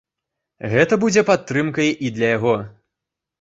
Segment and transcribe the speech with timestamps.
[0.71, 2.57] Гэта будзе падтрымкай і для яго.